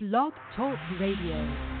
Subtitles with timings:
[0.00, 1.73] Blog Talk Radio.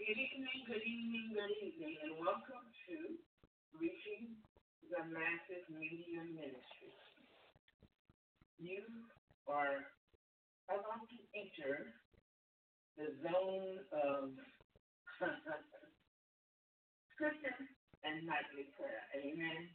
[0.00, 2.96] Good evening, good evening, good evening, and welcome to
[3.76, 4.32] Reaching
[4.88, 6.88] the Masses Media Ministry.
[8.56, 8.80] You
[9.44, 9.84] are
[10.72, 11.92] about to enter
[12.96, 14.32] the zone of
[17.12, 17.60] scripture
[18.00, 19.04] and nightly prayer.
[19.20, 19.68] Amen.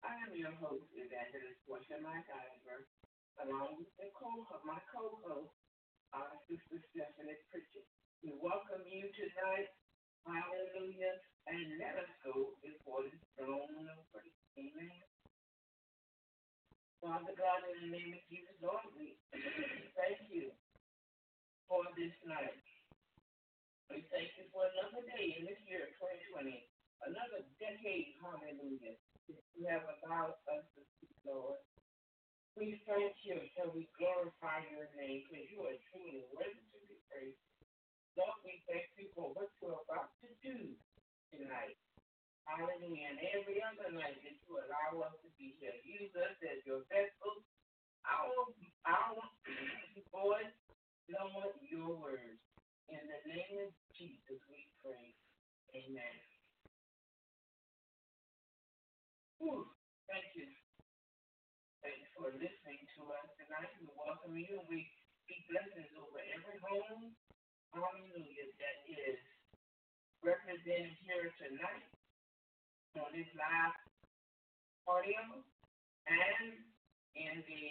[0.00, 2.32] I am your host, Evangelist Portia Mike
[3.44, 4.24] along with the co
[4.64, 5.52] my co-host,
[6.16, 7.84] our sister Stephanie Pritchett.
[8.20, 9.72] We welcome you tonight.
[10.28, 11.16] Hallelujah.
[11.48, 14.36] And let us go before the throne of grace.
[14.60, 15.00] Amen.
[17.00, 19.16] Father God, in the name of Jesus, Lord, we
[19.96, 20.52] thank you
[21.64, 22.60] for this night.
[23.88, 26.60] We thank you for another day in this year, 2020,
[27.08, 29.00] another decade, hallelujah,
[29.32, 30.80] that you have allowed us to
[31.24, 31.56] Lord.
[32.56, 37.00] We thank you and we glorify your name because you are truly worthy to be
[37.08, 37.49] praised.
[38.18, 40.74] Lord, we thank you for what you're about to do
[41.32, 41.78] tonight.
[42.48, 43.14] Hallelujah.
[43.14, 45.74] And every other night that you allow us to be here.
[45.84, 47.44] Use us as your vessels.
[48.06, 48.48] Our,
[48.88, 49.16] our
[50.12, 50.56] voice,
[51.10, 52.40] Lord, your words.
[52.90, 55.14] In the name of Jesus, we pray.
[55.74, 56.16] Amen.
[59.40, 59.66] Whew.
[60.10, 60.48] Thank you.
[61.82, 63.70] Thank you for listening to us tonight.
[63.78, 64.90] We welcome you we
[65.24, 67.14] speak blessings over every home,
[67.70, 69.18] hallelujah, that is
[70.26, 71.86] represented here tonight
[72.98, 73.74] on this live
[74.90, 75.22] audio
[76.10, 76.50] and
[77.14, 77.66] in the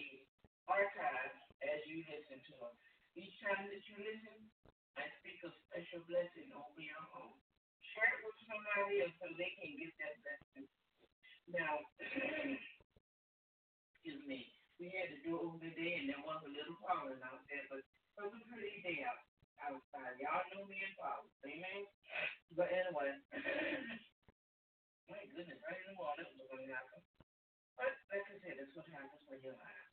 [0.71, 2.71] archives as you listen to them.
[3.19, 4.39] Each time that you listen,
[4.95, 7.35] I speak a special blessing over your home.
[7.91, 10.67] Share it with somebody else so they can get that blessing.
[11.51, 11.83] Now,
[13.99, 14.47] excuse me,
[14.79, 17.43] we had to do it over the day and there was a little pollen out
[17.51, 19.28] there, but it was pretty day out
[19.63, 20.15] outside.
[20.19, 21.29] Y'all know me in pollen.
[21.43, 21.83] Amen?
[22.55, 23.11] But anyway,
[25.11, 27.01] my goodness, right in the morning, was going to happen.
[27.75, 29.89] But like I said, that's what happens when you're alive.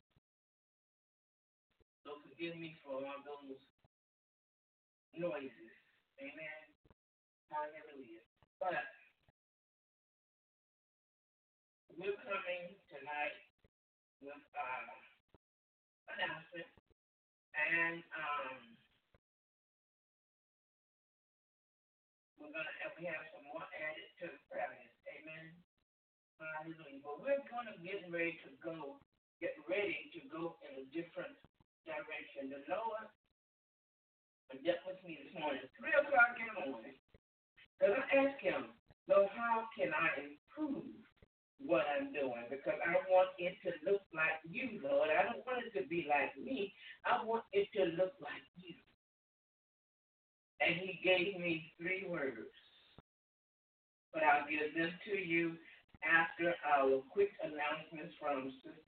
[2.03, 3.59] So forgive me for all those
[5.15, 5.73] noises.
[6.19, 6.61] Amen?
[7.51, 8.23] Hallelujah.
[8.59, 8.87] But
[11.97, 13.37] we're coming tonight
[14.21, 14.89] with uh,
[16.13, 16.69] announcement
[17.57, 18.77] and um,
[22.47, 24.71] we're gonna have, we have some more added to the prayer.
[25.19, 25.51] Amen.
[26.39, 27.03] Hallelujah.
[27.03, 29.03] But we're gonna get ready to go,
[29.43, 31.35] get ready to go in a different
[31.83, 32.55] direction.
[32.55, 33.11] The Lord
[34.63, 36.95] dealt with me this morning, three o'clock in the morning.
[37.75, 38.71] Because I asked him,
[39.11, 40.87] Lord, how can I improve
[41.59, 42.47] what I'm doing?
[42.47, 45.11] Because I want it to look like you, Lord.
[45.11, 46.71] I don't want it to be like me.
[47.03, 48.79] I want it to look like you.
[50.59, 52.49] And he gave me three words.
[54.13, 55.53] But I'll give them to you
[56.01, 58.81] after our quick announcements from Sister.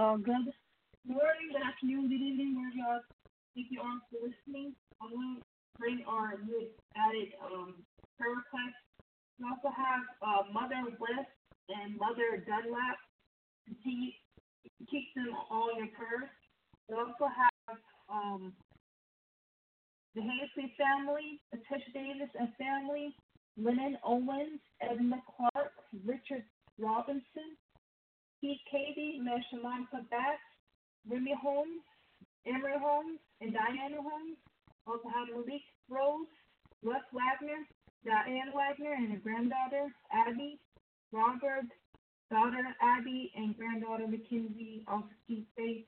[0.00, 0.48] Uh, good
[1.04, 3.04] morning, good afternoon, good evening, wherever you are.
[3.52, 4.72] Thank you all for listening.
[4.96, 5.44] I'm going to
[5.76, 7.84] bring our new added um,
[8.16, 8.80] prayer request.
[9.36, 11.34] We also have uh, Mother West
[11.68, 12.96] and Mother Dunlap.
[13.68, 14.16] Continue
[14.88, 16.32] keep them all in your prayers.
[16.90, 17.78] We also have
[18.10, 18.52] um,
[20.16, 23.14] the Hazley family, Tish Davis and family,
[23.56, 25.70] Lennon Owens, Edna Clark,
[26.04, 26.42] Richard
[26.80, 27.54] Robinson,
[28.40, 30.42] Keith Cady, Monica Bass,
[31.08, 31.86] Remy Holmes,
[32.44, 34.38] Emery Holmes, and Diana Holmes.
[34.88, 36.26] Also have Malik Rose,
[36.82, 37.62] Russ Wagner,
[38.04, 40.58] Diane Wagner, and her granddaughter, Abby,
[41.12, 41.70] Robert,
[42.32, 44.82] daughter Abby, and granddaughter Mackenzie.
[44.88, 45.84] Also keep faith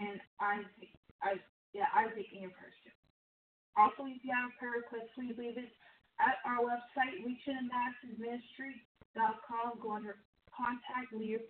[0.00, 0.90] and Isaac,
[1.22, 1.34] I,
[1.74, 2.92] yeah, Isaac in your person.
[3.76, 5.70] Also, if you have a prayer request, please leave it
[6.18, 9.78] at our website, reachingthemassesministry.com.
[9.82, 10.16] Go under
[10.56, 11.40] contact, leave your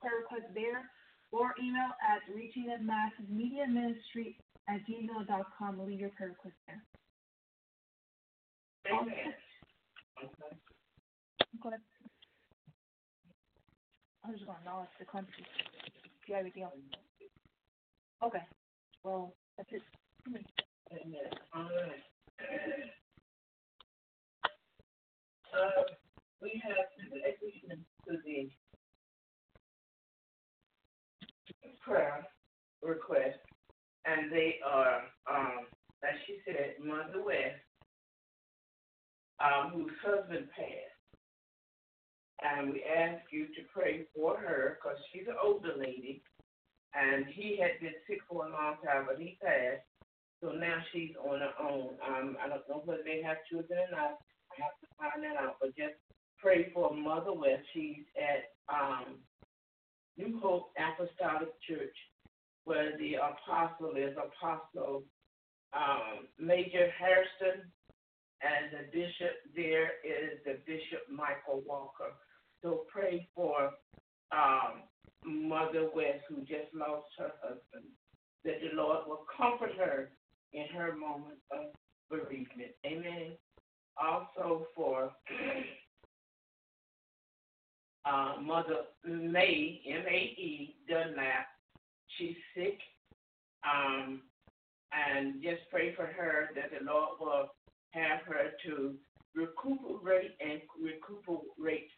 [0.00, 0.90] prayer request there,
[1.32, 4.36] or email at reachingthemassesmediaministry
[4.68, 5.80] at gmail.com.
[5.86, 6.82] Leave your prayer request there.
[8.92, 9.34] Amen.
[11.62, 11.82] Go ahead.
[14.24, 15.44] I'm just going to acknowledge the country.
[15.44, 15.50] Do
[16.28, 16.74] you have anything else?
[18.22, 18.42] Okay.
[19.02, 19.82] Well, that's it.
[26.42, 28.50] We have to the
[31.84, 32.26] prayer
[32.82, 33.38] request,
[34.04, 35.66] and they are, um,
[36.26, 37.60] she said, Mother West,
[39.40, 40.90] um, whose husband passed.
[42.42, 46.22] And we ask you to pray for her because she's an older lady,
[46.94, 49.86] and he had been sick for a long time, but he passed.
[50.42, 51.94] So now she's on her own.
[52.06, 54.18] Um, I don't know whether they have children or not.
[54.50, 55.56] I have to find that out.
[55.60, 55.94] But just
[56.38, 57.62] pray for Mother West.
[57.74, 59.20] She's at um,
[60.16, 61.96] New Hope Apostolic Church,
[62.64, 65.04] where the apostle is Apostle
[65.72, 67.70] um, Major Harrison,
[68.42, 72.16] and the bishop there is the Bishop Michael Walker.
[72.62, 73.70] So pray for
[74.32, 74.82] um,
[75.24, 77.90] Mother West, who just lost her husband,
[78.44, 80.10] that the Lord will comfort her
[80.52, 81.66] in her moment of
[82.10, 82.72] bereavement.
[82.84, 83.32] Amen.
[84.00, 85.12] Also for
[88.04, 91.46] uh, Mother May, M A E, Dunlap.
[92.16, 92.78] She's sick.
[93.62, 94.22] Um,
[94.92, 97.48] and just pray for her that the Lord will
[97.90, 98.94] have her to
[99.34, 101.90] recuperate and recuperate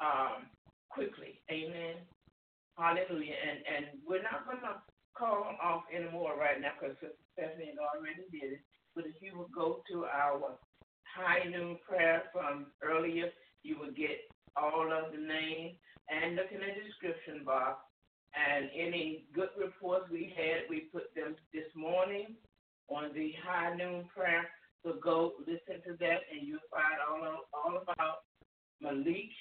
[0.00, 0.50] um,
[0.90, 1.40] quickly.
[1.50, 1.96] Amen.
[2.76, 3.34] Hallelujah.
[3.38, 4.82] And and we're not gonna
[5.16, 8.60] call off anymore right now because Sister Stephanie had already did it.
[8.94, 10.58] But if you would go to our
[11.06, 13.30] high noon prayer from earlier,
[13.62, 14.18] you will get
[14.56, 15.76] all of the names
[16.10, 17.78] and look in the description box.
[18.34, 22.34] And any good reports we had, we put them this morning
[22.88, 24.46] on the high noon prayer.
[24.84, 28.26] So go listen to that, and you'll find all of, all about
[28.84, 29.32] Malik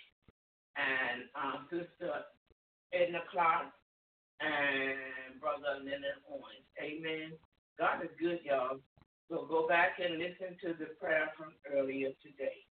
[0.80, 2.24] and um, Sister
[2.94, 3.68] Edna Clark
[4.40, 6.66] and Brother Leonard Owens.
[6.80, 7.34] Amen.
[7.78, 8.80] God is good, y'all.
[9.30, 12.66] So go back and listen to the prayer from earlier today.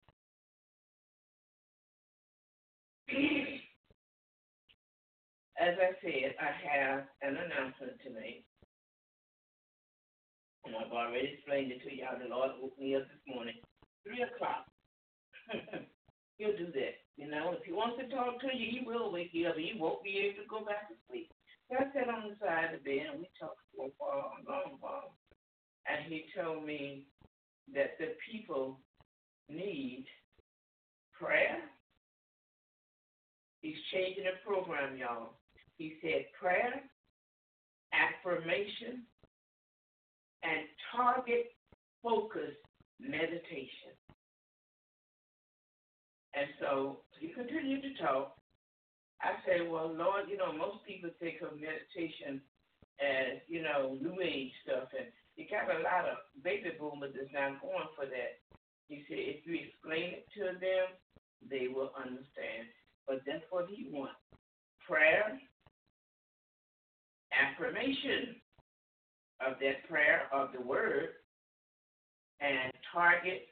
[5.59, 8.45] As I said, I have an announcement to make.
[10.65, 12.19] And I've already explained it to y'all.
[12.21, 13.55] The Lord woke me up this morning.
[14.05, 14.65] Three o'clock.
[16.39, 16.95] He'll do that.
[17.17, 19.59] You know, if he wants to talk to you, he will wake you up.
[19.59, 21.29] You won't be able to go back to sleep.
[21.69, 24.31] So I sat on the side of the bed and we talked for a while,
[24.39, 25.11] a long while.
[25.85, 27.07] And he told me
[27.75, 28.79] that the people
[29.49, 30.05] need
[31.11, 31.59] prayer.
[33.61, 35.33] He's changing the program, y'all.
[35.77, 36.83] He said prayer,
[37.91, 39.03] affirmation,
[40.43, 40.61] and
[40.95, 41.51] target
[42.01, 42.63] focused
[43.01, 43.91] meditation.
[46.39, 48.37] And so he continued to talk.
[49.21, 52.39] I said, Well, Lord, you know, most people think of meditation
[53.03, 57.31] as, you know, new age stuff and you got a lot of baby boomers that's
[57.33, 58.43] not going for that.
[58.87, 60.91] He said, if you explain it to them,
[61.49, 62.67] they will understand.
[63.07, 64.19] But that's what he wants.
[64.85, 65.39] Prayer,
[67.31, 68.35] affirmation,
[69.39, 71.09] of that prayer of the word
[72.41, 73.47] and target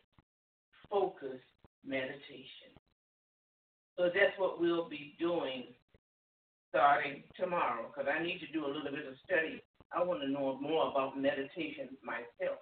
[0.89, 1.47] focused
[1.85, 2.76] meditation.
[3.97, 5.73] So that's what we'll be doing
[6.69, 9.61] starting tomorrow because I need to do a little bit of study.
[9.91, 12.61] I want to know more about meditation myself.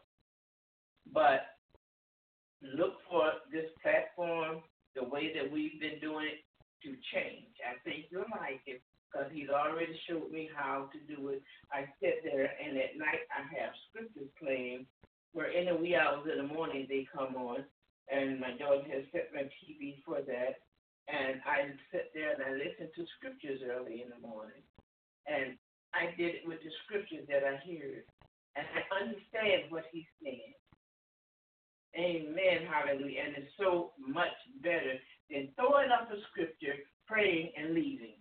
[1.12, 1.60] But
[2.62, 4.64] look for this platform,
[4.96, 6.40] the way that we've been doing it,
[6.84, 7.52] to change.
[7.66, 11.42] I think you'll like it because he's already showed me how to do it.
[11.72, 14.86] I sit there and at night I have scriptures playing
[15.34, 17.66] where in the wee hours in the morning they come on
[18.12, 20.62] and my daughter has set my TV for that
[21.08, 24.64] and I sit there and I listen to scriptures early in the morning.
[25.28, 25.58] And
[25.94, 28.04] I did it with the scriptures that I heard.
[28.56, 30.56] And I understand what he's saying.
[31.96, 32.68] Amen.
[32.68, 33.22] Hallelujah.
[33.28, 36.76] And it's so much better than throwing up a scripture,
[37.08, 38.18] praying, and leaving.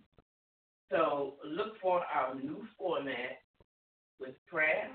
[0.91, 3.41] So look for our new format
[4.19, 4.89] with prayer,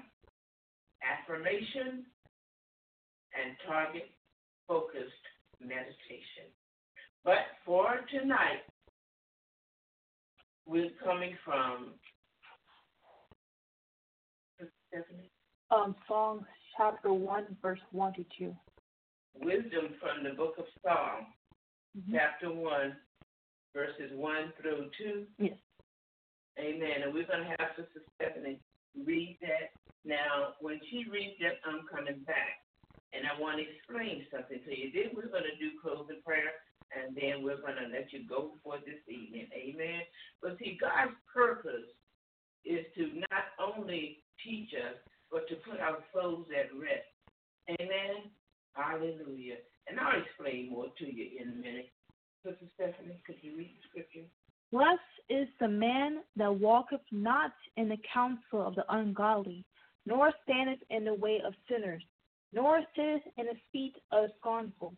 [1.02, 2.06] affirmation,
[3.34, 4.10] and target
[4.66, 5.26] focused
[5.60, 6.48] meditation.
[7.24, 8.62] But for tonight,
[10.66, 11.94] we're coming from?
[15.70, 16.42] Um, Psalms
[16.76, 18.56] chapter 1, verse 1 to 2.
[19.42, 21.26] Wisdom from the book of Psalms,
[21.98, 22.14] Mm-hmm.
[22.14, 22.94] chapter 1,
[23.74, 25.26] verses 1 through 2.
[25.42, 25.58] Yes.
[26.56, 27.02] Amen.
[27.02, 28.60] And we're going to have Sister Stephanie
[28.94, 29.74] read that.
[30.06, 32.62] Now, when she reads that, I'm coming back.
[33.12, 34.94] And I want to explain something to you.
[34.94, 36.54] Then we're going to do closing prayer,
[36.94, 39.46] and then we're going to let you go for this evening.
[39.54, 40.02] Amen.
[40.42, 41.86] But see, God's purpose
[42.64, 44.96] is to not only teach us,
[45.30, 47.06] but to put our souls at rest.
[47.80, 48.30] Amen.
[48.72, 49.62] Hallelujah.
[49.88, 51.90] And I'll explain more to you in a minute.
[52.44, 54.26] Sister Stephanie, could you read the scripture?
[54.72, 59.64] Blessed is the man that walketh not in the counsel of the ungodly,
[60.06, 62.02] nor standeth in the way of sinners,
[62.52, 64.94] nor sitteth in the seat of scornful.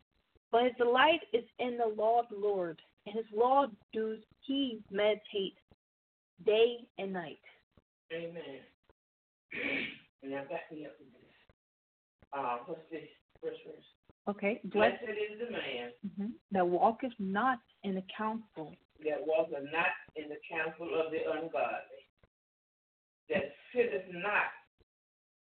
[0.52, 4.80] But his delight is in the law of the Lord, and his law does he
[4.90, 5.56] meditate
[6.44, 7.40] day and night.
[8.12, 8.61] Amen.
[10.23, 11.23] And now back me up to this.
[12.32, 13.09] Uh, what's this
[13.42, 13.85] first verse?
[14.28, 18.76] Okay, blessed Blessed is the man mhm, that walketh not in the counsel.
[19.02, 22.02] that walketh not in the counsel of the ungodly,
[23.28, 24.52] that sitteth not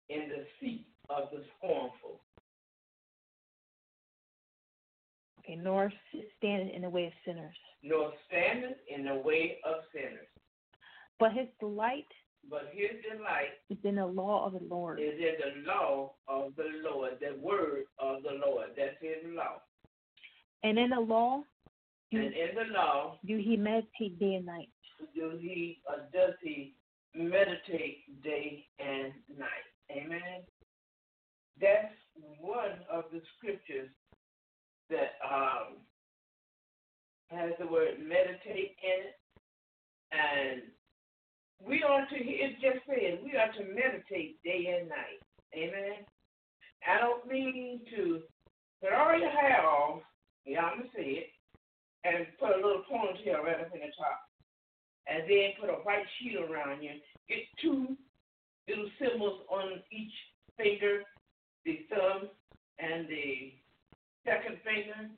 [0.10, 2.22] in the seat of the scornful,
[5.50, 5.92] Okay, nor
[6.38, 7.56] standeth in the way of sinners.
[7.82, 10.28] nor standeth in the way of sinners.
[11.20, 12.06] But his delight
[12.50, 16.56] But his delight is in the law of the Lord, is in the law of
[16.56, 18.70] the Lord, the word of the Lord.
[18.78, 19.62] That's his law.
[20.64, 21.42] and in the law
[22.12, 24.70] do, And in the law, do he meditate day and night.
[25.16, 26.76] do he uh, does he
[27.16, 29.68] meditate day and night?
[29.92, 30.44] Amen.
[31.60, 31.94] That's
[32.40, 33.90] one of the scriptures
[34.90, 35.78] that um,
[37.30, 39.16] has the word meditate in it,
[40.12, 40.62] and
[41.66, 42.16] we are to.
[42.16, 45.22] It's just saying we are to meditate day and night.
[45.54, 46.06] Amen.
[46.88, 48.22] I don't mean to
[48.82, 50.02] put all your hair off.
[50.46, 51.30] Yeah, I'm gonna say it,
[52.04, 54.30] and put a little ponytail right up in the top
[55.10, 56.92] and then put a white sheet around you.
[57.28, 57.98] Get two
[58.68, 60.14] little cymbals on each
[60.58, 61.02] finger,
[61.66, 62.30] the thumb
[62.78, 63.54] and the
[64.26, 65.10] second finger,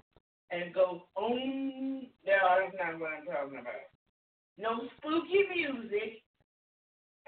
[0.52, 2.08] and go on.
[2.26, 3.90] No, that's not what I'm talking about.
[4.58, 6.22] No spooky music.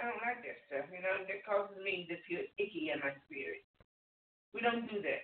[0.01, 3.13] I don't like that stuff, you know, that causes me to feel icky in my
[3.29, 3.61] spirit.
[4.53, 5.23] We don't do that.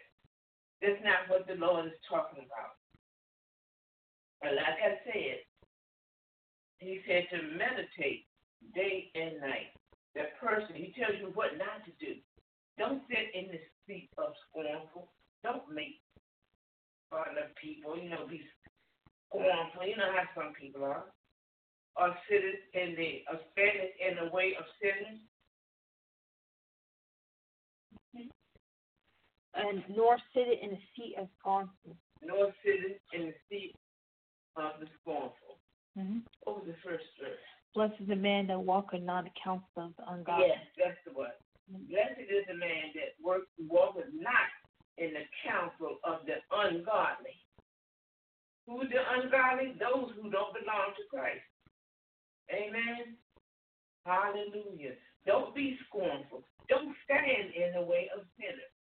[0.81, 2.77] That's not what the Lord is talking about.
[4.41, 5.43] But like I said,
[6.79, 8.29] he said to meditate
[8.73, 9.75] day and night.
[10.15, 12.15] That person, he tells you what not to do.
[12.77, 15.11] Don't sit in the seat of scornful.
[15.43, 15.99] Don't make
[17.11, 17.97] of people.
[17.97, 18.41] You know, be
[19.29, 19.85] scornful.
[19.85, 21.05] You know how some people are.
[21.97, 22.41] Or sit
[22.73, 25.19] in the, stand in the way of sinners.
[29.55, 31.97] And nor sitteth in the seat of scornful.
[32.23, 33.75] Nor sit in the seat
[34.55, 35.59] of the scornful.
[35.97, 36.19] Mm-hmm.
[36.43, 37.43] What was the first verse?
[37.75, 40.47] Blessed is the man that walketh not the counsel of the ungodly.
[40.47, 41.35] Yes, that's the one.
[41.89, 44.49] Blessed is the man that work, walketh not
[44.97, 47.35] in the counsel of the ungodly.
[48.67, 49.77] Who are the ungodly?
[49.79, 51.45] Those who don't belong to Christ.
[52.51, 53.15] Amen.
[54.05, 54.97] Hallelujah.
[55.25, 56.43] Don't be scornful.
[56.67, 58.73] Don't stand in the way of sinners.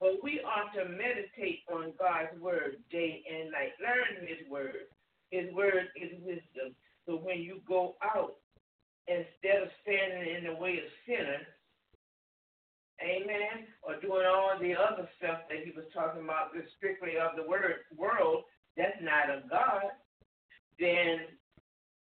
[0.00, 3.76] But we are to meditate on God's word day and night.
[3.82, 4.88] Learn his word.
[5.30, 6.74] His word is wisdom.
[7.06, 8.36] So when you go out,
[9.06, 11.46] instead of standing in the way of sinners,
[13.02, 17.36] amen, or doing all the other stuff that he was talking about, the strictly of
[17.36, 18.44] the word world,
[18.80, 19.92] that's not of God,
[20.78, 21.28] then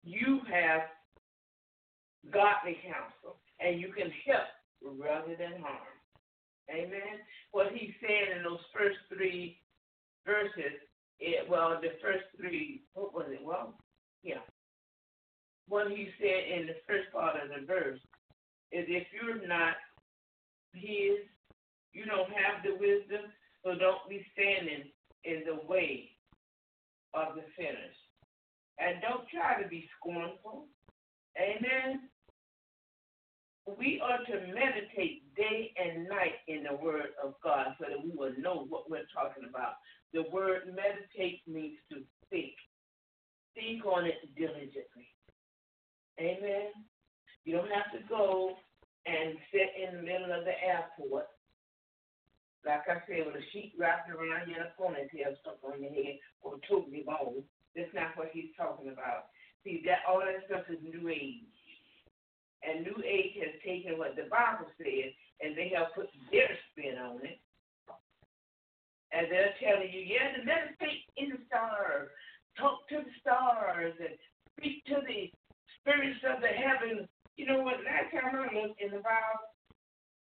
[0.03, 0.81] you have
[2.31, 4.53] godly counsel, and you can help
[5.01, 5.97] rather than harm.
[6.69, 7.25] Amen.
[7.51, 9.57] What he said in those first three
[10.27, 10.77] verses,
[11.19, 13.39] it, well, the first three, what was it?
[13.43, 13.73] Well,
[14.21, 14.45] yeah.
[15.67, 17.99] What he said in the first part of the verse
[18.71, 19.73] is if you're not
[20.73, 21.25] his,
[21.93, 23.31] you don't have the wisdom,
[23.63, 24.85] so don't be standing
[25.25, 26.11] in the way
[27.13, 27.97] of the sinners.
[28.77, 30.67] And don't try to be scornful.
[31.39, 32.11] Amen.
[33.79, 38.11] We are to meditate day and night in the Word of God so that we
[38.11, 39.79] will know what we're talking about.
[40.11, 42.53] The word meditate means to think.
[43.53, 45.07] Think on it diligently.
[46.19, 46.73] Amen.
[47.45, 48.55] You don't have to go
[49.05, 51.27] and sit in the middle of the airport,
[52.65, 55.93] like I said, with a sheet wrapped around you and a ponytail stuck on your
[55.93, 57.43] head or totally bone.
[57.75, 59.29] That's not what he's talking about.
[59.63, 61.45] See, that all that stuff is New Age.
[62.63, 66.99] And New Age has taken what the Bible says and they have put their spin
[66.99, 67.39] on it.
[69.11, 72.11] And they're telling you, yeah, to meditate in the stars,
[72.59, 74.13] talk to the stars, and
[74.53, 75.33] speak to the
[75.81, 77.09] spirits of the heavens.
[77.33, 77.81] You know what?
[77.81, 79.49] Last time I looked in the Bible,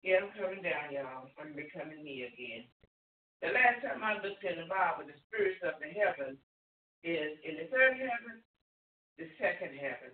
[0.05, 1.31] yeah, I'm coming down, y'all.
[1.41, 2.69] I'm becoming me again.
[3.41, 6.37] The last time I looked in the Bible, the spirits of the heavens
[7.03, 8.41] is in the third heaven,
[9.17, 10.13] the second heaven.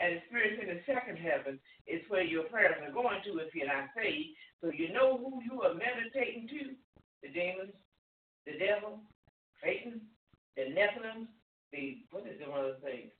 [0.00, 3.94] And in the second heaven is where your prayers are going to if you're not
[3.94, 4.34] saved.
[4.60, 6.74] So you know who you are meditating to
[7.22, 7.76] the demons,
[8.44, 8.98] the devil,
[9.62, 10.02] Satan,
[10.56, 11.30] the Nephilim,
[11.70, 13.12] the, what is the the things?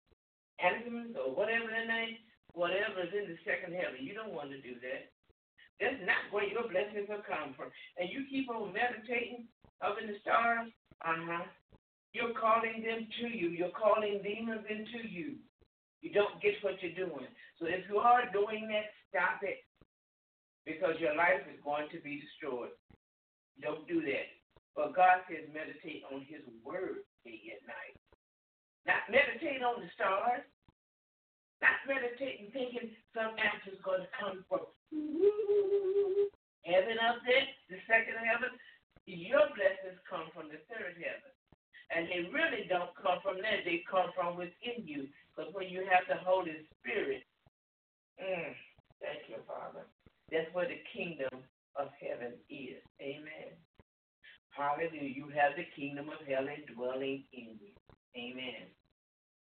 [0.58, 2.18] Animals or whatever their name,
[2.54, 4.02] whatever is in the second heaven.
[4.02, 5.10] You don't want to do that.
[5.82, 7.70] That's not where your blessings will come from.
[7.98, 9.50] And you keep on meditating
[9.82, 10.70] up in the stars,
[11.02, 11.46] uh huh.
[12.14, 13.50] You're calling them to you.
[13.50, 15.34] You're calling demons into you.
[16.00, 17.26] You don't get what you're doing.
[17.58, 19.66] So if you are doing that, stop it.
[20.62, 22.72] Because your life is going to be destroyed.
[23.60, 24.30] Don't do that.
[24.78, 27.98] But God says meditate on his word day and night.
[28.86, 30.46] Not meditate on the stars.
[31.58, 34.70] Not meditating thinking some answer is going to come from
[36.62, 38.54] heaven up there, the second heaven.
[39.06, 41.32] Your blessings come from the third heaven.
[41.92, 43.60] And they really don't come from there.
[43.64, 45.08] They come from within you.
[45.32, 47.24] Because when you have the Holy Spirit,
[48.20, 48.52] mm,
[49.00, 49.86] thank you, Father.
[50.32, 51.44] That's where the kingdom
[51.76, 52.80] of heaven is.
[53.00, 53.54] Amen.
[54.50, 55.10] Hallelujah.
[55.10, 57.72] You have the kingdom of heaven dwelling in you.
[58.16, 58.70] Amen.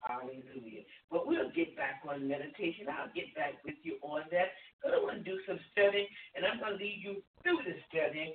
[0.02, 0.84] Hallelujah.
[1.10, 2.86] But we'll get back on meditation.
[2.90, 4.52] I'll get back with you on that.
[4.78, 7.74] Because I want to do some studying, and I'm going to lead you through the
[7.88, 8.34] studying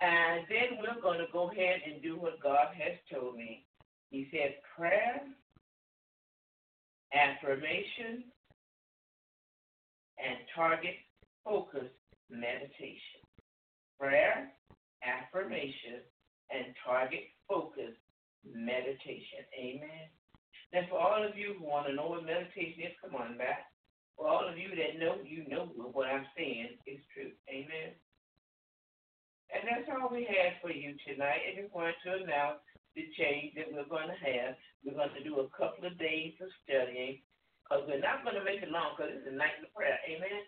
[0.00, 3.66] and then we're going to go ahead and do what God has told me.
[4.10, 5.22] He said prayer,
[7.12, 8.24] affirmation,
[10.18, 10.94] and target
[11.44, 11.90] focus
[12.30, 13.22] meditation.
[13.98, 14.52] Prayer,
[15.02, 16.06] affirmation,
[16.50, 17.94] and target focus
[18.44, 19.42] meditation.
[19.58, 20.06] Amen.
[20.72, 23.66] Now, for all of you who want to know what meditation is, come on back.
[24.16, 27.32] For all of you that know, you know what I'm saying is true.
[27.48, 27.94] Amen.
[29.48, 31.40] And that's all we have for you tonight.
[31.48, 32.60] I just wanted to announce
[32.92, 34.60] the change that we're going to have.
[34.84, 37.24] We're going to do a couple of days of studying
[37.64, 39.96] because we're not going to make it long because it's a nightly prayer.
[40.04, 40.44] Amen.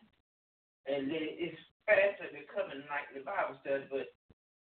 [0.88, 3.88] And it's fast becoming nightly Bible study.
[3.88, 4.12] But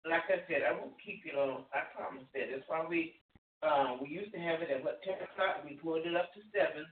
[0.05, 1.69] like I said, I won't keep you long.
[1.73, 2.49] I promise that.
[2.49, 3.17] That's why we
[3.65, 5.65] um, we used to have it at what ten o'clock.
[5.65, 6.85] We pulled it up to seven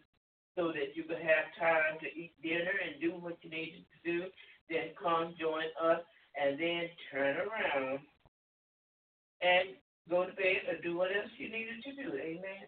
[0.57, 3.99] so that you could have time to eat dinner and do what you needed to
[4.01, 4.17] do.
[4.69, 6.01] Then come join us
[6.39, 7.99] and then turn around
[9.41, 9.77] and
[10.09, 12.17] go to bed or do what else you needed to do.
[12.17, 12.67] Amen.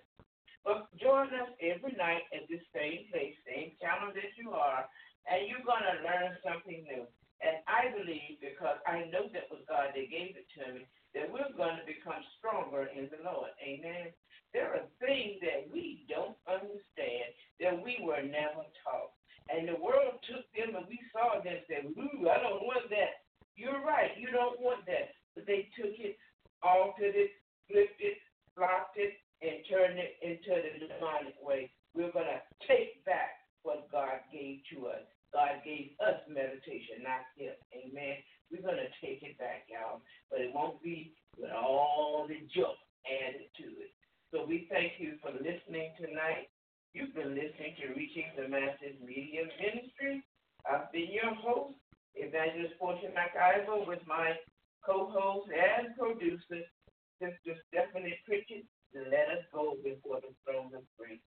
[0.65, 4.89] But join us every night at this same place, same channel that you are,
[5.29, 7.05] and you're going to learn something new.
[7.43, 11.29] And I believe, because I know that was God that gave it to me, that
[11.29, 13.53] we're going to become stronger in the Lord.
[13.61, 14.09] Amen.
[14.55, 19.13] There are things that we don't understand that we were never taught.
[19.51, 22.89] And the world took them and we saw them and said, Ooh, I don't want
[22.89, 23.24] that.
[23.55, 24.11] You're right.
[24.19, 25.15] You don't want that.
[25.35, 26.17] But they took it,
[26.63, 27.31] altered it,
[27.67, 28.17] flipped it,
[28.55, 31.71] flopped it, and turned it into the demonic way.
[31.93, 35.03] We're going to take back what God gave to us.
[35.33, 37.55] God gave us meditation, not Him.
[37.75, 38.15] Amen.
[38.51, 39.99] We're going to take it back, y'all.
[40.31, 43.91] But it won't be with all the junk added to it.
[44.31, 46.47] So we thank you for listening tonight.
[46.95, 50.23] You've been listening to Reaching the Masses Media Ministry.
[50.63, 51.75] I've been your host,
[52.15, 54.33] Evangelist Portia McIver with my
[54.85, 56.63] co-host and producer,
[57.19, 61.23] Sister Stephanie Pritchett, let us go before the throne of grace.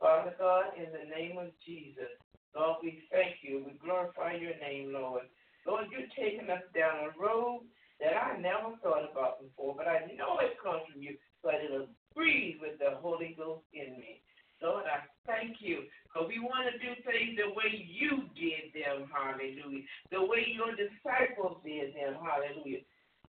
[0.00, 2.10] Father God, in the name of Jesus,
[2.54, 3.64] Lord, we thank you.
[3.66, 5.22] We glorify your name, Lord.
[5.66, 7.62] Lord, you're taking us down a road
[8.00, 11.88] that I never thought about before, but I know it comes from you, but it'll
[12.14, 14.20] breathe with the Holy Ghost in me.
[14.64, 15.84] Lord, I thank you.
[16.08, 19.84] Because we want to do things the way you did them, hallelujah.
[20.08, 22.80] The way your disciples did them, hallelujah.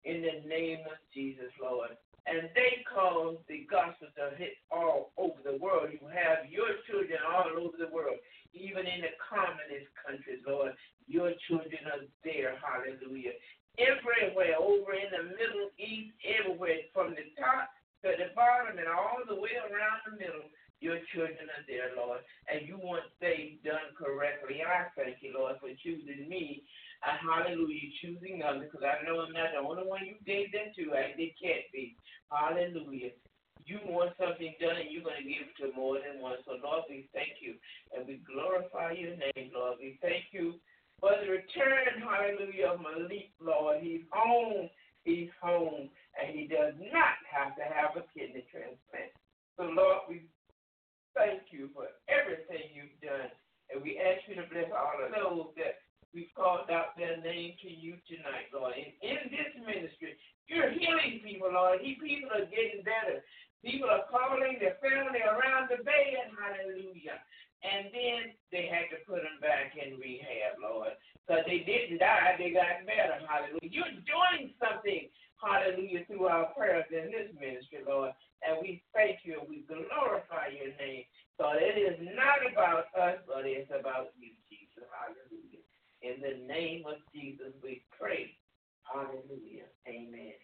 [0.04, 1.96] In the name of Jesus, Lord.
[2.28, 5.90] And they cause the gospel to hit all over the world.
[5.90, 8.20] You have your children all over the world,
[8.52, 10.76] even in the communist countries, Lord.
[11.08, 13.34] Your children are there, hallelujah.
[13.80, 19.22] Everywhere, over in the Middle East, everywhere, from the top to the bottom and all
[19.26, 20.46] the way around the middle.
[20.82, 24.58] Your children are there, Lord, and you want things done correctly.
[24.58, 26.66] And I thank you, Lord, for choosing me.
[27.06, 30.74] And hallelujah, choosing others, because I know I'm not the only one you gave them
[30.74, 30.94] to.
[30.94, 31.94] I, they can't be.
[32.34, 33.14] Hallelujah.
[33.62, 36.42] You want something done, and you're going to give it to more than one.
[36.42, 37.54] So, Lord, we thank you,
[37.94, 39.78] and we glorify your name, Lord.
[39.78, 40.58] We thank you
[40.98, 43.78] for the return, hallelujah, of Malik, Lord.
[43.82, 44.66] He's home.
[45.02, 49.10] He's home, and he does not have to have a kidney transplant.
[49.58, 50.30] So, Lord, we
[51.14, 53.30] thank you for everything you've done.
[53.72, 55.80] And we ask you to bless all of those that
[56.12, 58.76] we've called out their name to you tonight, Lord.
[58.76, 60.16] And in this ministry,
[60.48, 61.80] you're healing people, Lord.
[61.80, 63.24] These people are getting better.
[63.64, 67.22] People are calling their family around the bed, hallelujah.
[67.62, 70.98] And then they had to put them back in rehab, Lord.
[71.22, 73.70] Because they didn't die, they got better, hallelujah.
[73.70, 75.06] You're doing something,
[75.42, 78.14] hallelujah, through our prayers in this ministry, Lord.
[78.46, 81.04] And we thank you and we glorify your name.
[81.38, 84.86] So it is not about us, but it's about you, Jesus.
[84.90, 85.62] Hallelujah.
[86.02, 88.34] In the name of Jesus, we pray.
[88.86, 89.66] Hallelujah.
[89.86, 90.34] Amen.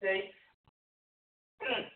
[0.00, 0.32] Say,
[1.60, 1.88] hmm,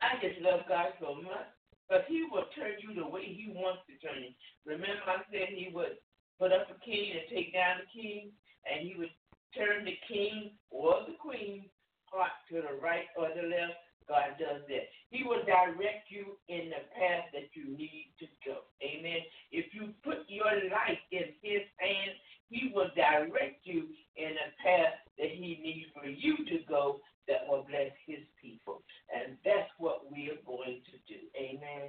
[0.00, 1.48] I just love God so much.
[1.88, 4.32] But he will turn you the way he wants to turn you.
[4.64, 6.00] Remember, I said he would
[6.40, 8.32] put up a king and take down the king,
[8.64, 9.12] and he would
[9.56, 11.66] turn the king or the queen
[12.06, 14.84] heart to the right or the left God does that.
[15.08, 18.68] He will direct you in the path that you need to go.
[18.84, 19.24] Amen.
[19.50, 22.16] If you put your life in His hands,
[22.48, 27.48] He will direct you in a path that He needs for you to go that
[27.48, 28.82] will bless His people.
[29.08, 31.20] And that's what we are going to do.
[31.36, 31.88] Amen.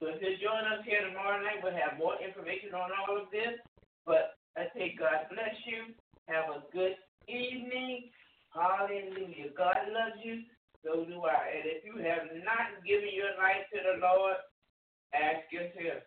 [0.00, 3.28] So if you join us here tomorrow night, we'll have more information on all of
[3.30, 3.60] this.
[4.06, 5.92] But I say God bless you.
[6.26, 6.96] Have a good
[7.28, 8.10] evening.
[8.54, 9.50] Hallelujah.
[9.56, 10.42] God loves you
[10.84, 11.48] so do I.
[11.56, 14.36] And if you have not given your life to the Lord,
[15.16, 16.04] ask yourself,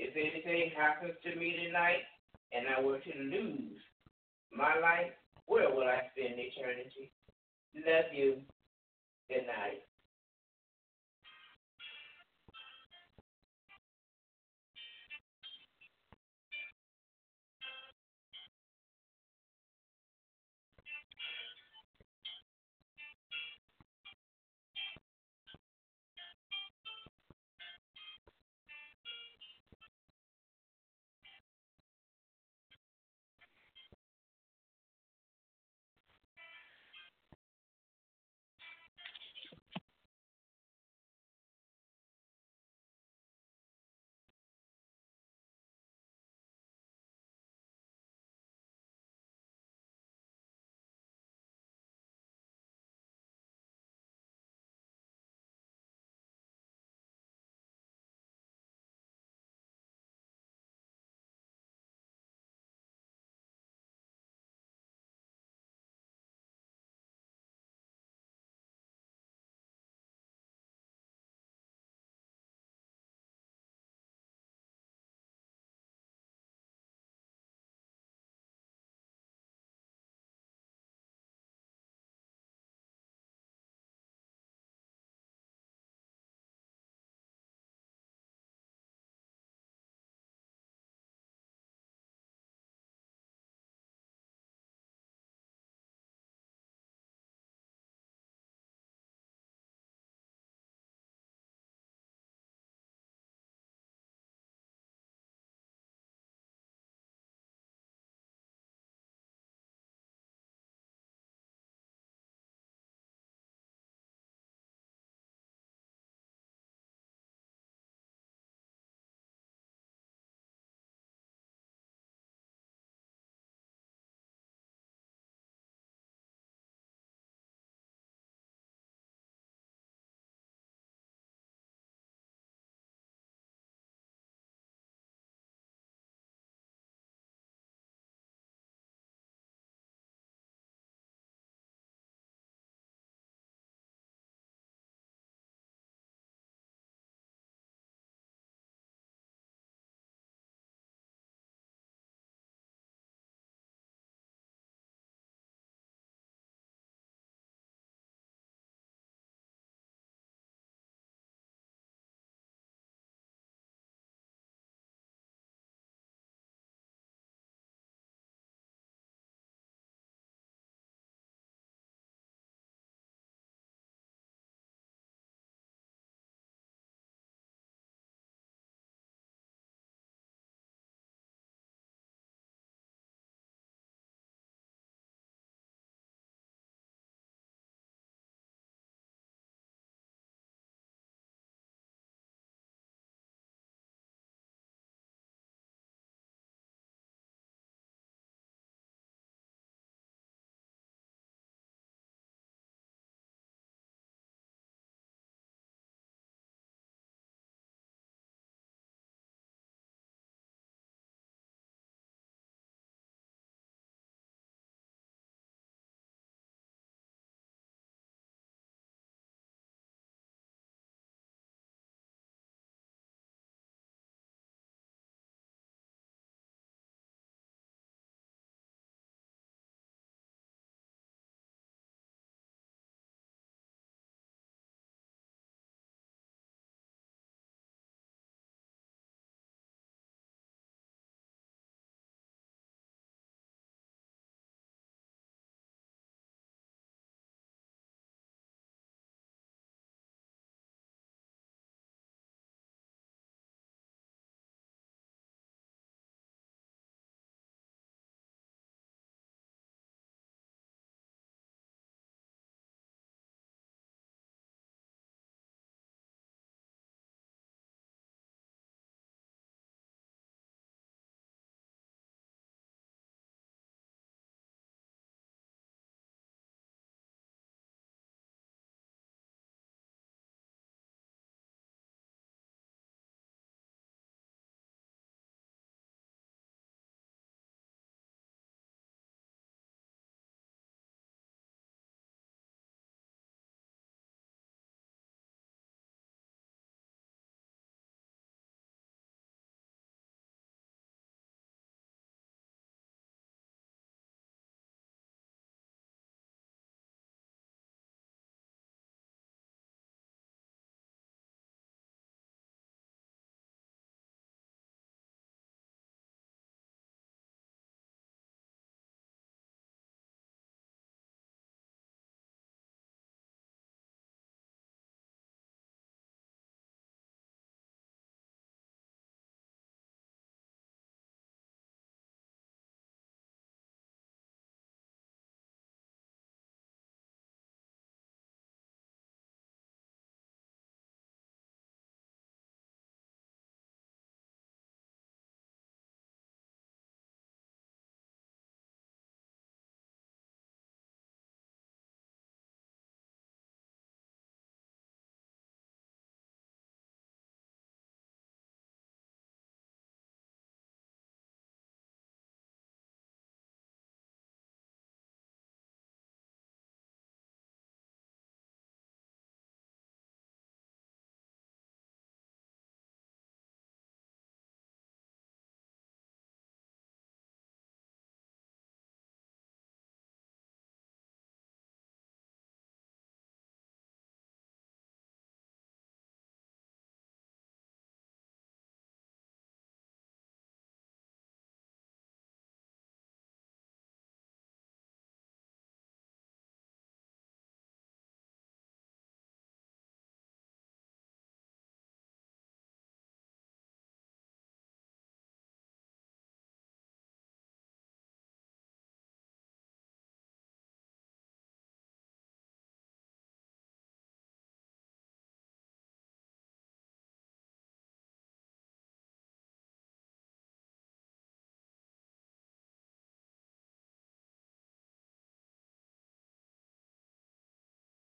[0.00, 2.08] if anything happens to me tonight
[2.56, 3.76] and I were to lose
[4.50, 5.12] my life,
[5.46, 7.12] where will I spend eternity?
[7.76, 8.40] Love you.
[9.28, 9.84] Good night.